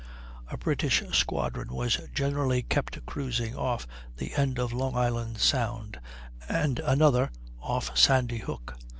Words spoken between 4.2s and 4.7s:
end